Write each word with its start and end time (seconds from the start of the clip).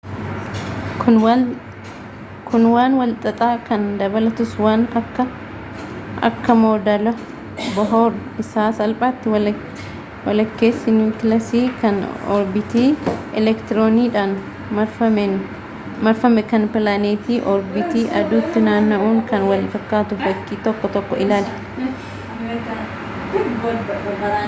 kun 2.53 2.63
waan 2.75 2.91
wal 2.99 3.13
xaxxa 3.23 3.51
kan 3.67 3.81
dabalatuus 3.99 4.53
waan 4.63 4.81
akka 4.99 5.23
akka 6.27 6.51
moodela 6.63 7.11
bohoor 7.75 8.11
isa 8.43 8.63
salphaatti 8.79 9.27
walakkessi 10.27 10.89
niwuukilaasi 10.97 11.61
kan 11.81 11.95
orbiitii 12.37 12.89
eleektironidhan 13.39 14.31
marfaame 16.07 16.43
kan 16.51 16.63
pilaanetii 16.73 17.39
orbiiti 17.53 18.01
aduutti 18.21 18.59
naanna'uun 18.67 19.17
kan 19.29 19.41
wal 19.51 19.65
fakkatuu 19.73 20.21
fakkii 20.25 20.57
1.1 20.73 21.15
ilaali 21.25 21.51